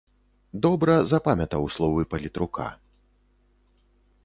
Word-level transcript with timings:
Добра 0.65 0.95
запамятаў 1.11 1.67
словы 1.75 2.01
палітрука. 2.15 2.67